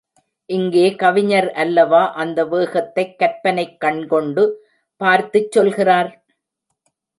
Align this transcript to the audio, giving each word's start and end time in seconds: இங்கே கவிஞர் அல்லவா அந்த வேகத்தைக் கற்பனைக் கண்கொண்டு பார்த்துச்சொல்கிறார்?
இங்கே 0.49 0.95
கவிஞர் 0.95 1.51
அல்லவா 1.53 2.13
அந்த 2.13 2.45
வேகத்தைக் 2.45 3.19
கற்பனைக் 3.19 3.79
கண்கொண்டு 3.79 4.45
பார்த்துச்சொல்கிறார்? 5.01 6.11